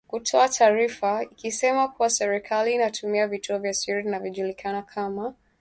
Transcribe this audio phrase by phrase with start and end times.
[0.07, 5.33] kutoa taarifa ikisema kuwa serikali inatumia vituo vya siri vinavyojulikana kama